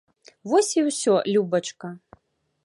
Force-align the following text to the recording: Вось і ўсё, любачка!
Вось 0.53 0.69
і 0.81 0.83
ўсё, 0.87 1.13
любачка! 1.35 1.87